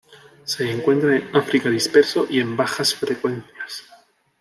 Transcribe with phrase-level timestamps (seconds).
[0.45, 3.83] Se encuentra en África disperso y en bajas frecuencias.